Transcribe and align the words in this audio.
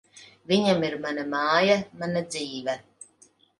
Viņam 0.51 0.85
ir 0.87 0.95
mana 1.03 1.27
māja, 1.35 1.77
mana 2.01 2.25
dzīve. 2.33 2.79